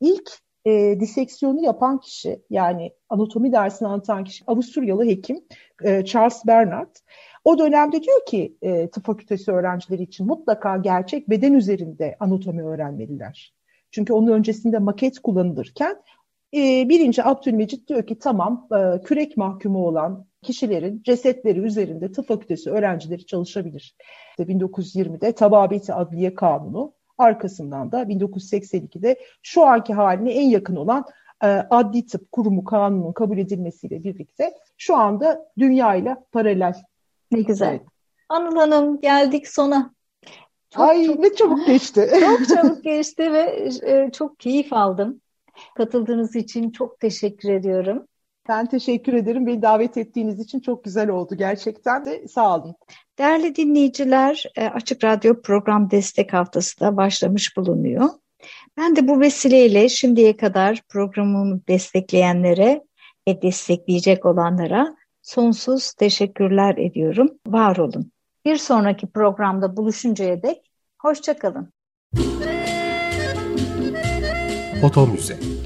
İlk 0.00 0.38
e, 0.64 1.00
diseksiyonu 1.00 1.60
yapan 1.60 2.00
kişi 2.00 2.42
yani 2.50 2.92
anatomi 3.08 3.52
dersini 3.52 3.88
anlatan 3.88 4.24
kişi 4.24 4.44
Avusturyalı 4.46 5.04
hekim 5.04 5.44
e, 5.84 6.04
Charles 6.04 6.46
Bernard. 6.46 6.96
O 7.44 7.58
dönemde 7.58 8.02
diyor 8.02 8.26
ki 8.26 8.56
e, 8.62 8.90
tıp 8.90 9.06
fakültesi 9.06 9.52
öğrencileri 9.52 10.02
için 10.02 10.26
mutlaka 10.26 10.76
gerçek 10.76 11.30
beden 11.30 11.52
üzerinde 11.52 12.16
anatomi 12.20 12.62
öğrenmeliler. 12.64 13.54
Çünkü 13.90 14.12
onun 14.12 14.32
öncesinde 14.32 14.78
maket 14.78 15.18
kullanılırken 15.18 16.02
E, 16.54 16.88
birinci 16.88 17.24
Abdülmecit 17.24 17.88
diyor 17.88 18.06
ki 18.06 18.18
tamam 18.18 18.68
e, 18.72 19.02
kürek 19.02 19.36
mahkumu 19.36 19.86
olan 19.86 20.26
kişilerin 20.42 21.02
cesetleri 21.02 21.60
üzerinde 21.60 22.12
tıp 22.12 22.28
fakültesi 22.28 22.70
öğrencileri 22.70 23.26
çalışabilir. 23.26 23.96
İşte 24.30 24.52
1920'de 24.52 25.32
Tababeti 25.32 25.94
Adliye 25.94 26.34
Kanunu 26.34 26.92
arkasından 27.18 27.92
da 27.92 28.02
1982'de 28.02 29.18
şu 29.42 29.64
anki 29.64 29.94
haline 29.94 30.32
en 30.32 30.48
yakın 30.48 30.76
olan 30.76 31.04
e, 31.42 31.46
Adli 31.46 32.06
Tıp 32.06 32.32
Kurumu 32.32 32.64
Kanunu'nun 32.64 33.12
kabul 33.12 33.38
edilmesiyle 33.38 34.04
birlikte 34.04 34.54
şu 34.76 34.96
anda 34.96 35.50
dünyayla 35.58 36.24
paralel. 36.32 36.74
Ne 37.32 37.42
güzel. 37.42 37.68
Evet. 37.68 37.82
Anıl 38.28 38.56
Hanım 38.56 39.00
geldik 39.00 39.48
sona. 39.48 39.94
Çok, 40.70 40.82
Ay 40.82 41.06
çok, 41.06 41.18
ne 41.18 41.34
çabuk 41.34 41.66
geçti. 41.66 42.10
Çok 42.20 42.48
çabuk 42.48 42.84
geçti 42.84 43.32
ve 43.32 43.68
e, 43.82 44.10
çok 44.12 44.40
keyif 44.40 44.72
aldım. 44.72 45.20
Katıldığınız 45.76 46.36
için 46.36 46.70
çok 46.70 47.00
teşekkür 47.00 47.48
ediyorum. 47.48 48.06
Ben 48.48 48.66
teşekkür 48.66 49.12
ederim. 49.12 49.46
Beni 49.46 49.62
davet 49.62 49.96
ettiğiniz 49.96 50.40
için 50.40 50.60
çok 50.60 50.84
güzel 50.84 51.08
oldu 51.08 51.34
gerçekten 51.34 52.04
de. 52.04 52.28
Sağ 52.28 52.56
olun. 52.56 52.74
Değerli 53.18 53.56
dinleyiciler, 53.56 54.44
e, 54.56 54.66
Açık 54.66 55.04
Radyo 55.04 55.42
Program 55.42 55.90
Destek 55.90 56.32
Haftası 56.32 56.80
da 56.80 56.96
başlamış 56.96 57.56
bulunuyor. 57.56 58.08
Ben 58.76 58.96
de 58.96 59.08
bu 59.08 59.20
vesileyle 59.20 59.88
şimdiye 59.88 60.36
kadar 60.36 60.82
programımı 60.88 61.60
destekleyenlere 61.68 62.82
ve 63.28 63.42
destekleyecek 63.42 64.26
olanlara 64.26 64.96
sonsuz 65.22 65.92
teşekkürler 65.92 66.76
ediyorum. 66.76 67.30
Var 67.46 67.76
olun. 67.76 68.12
Bir 68.44 68.56
sonraki 68.56 69.06
programda 69.06 69.76
buluşuncaya 69.76 70.42
dek 70.42 70.70
hoşçakalın. 70.98 71.72
Foto 74.80 75.06
Müze 75.06 75.57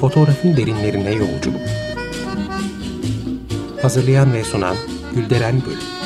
Fotoğrafın 0.00 0.56
derinlerine 0.56 1.10
yolculuk. 1.10 1.60
Hazırlayan 3.82 4.32
ve 4.32 4.44
sunan 4.44 4.76
Gülderen 5.14 5.62
Bölüm 5.66 5.97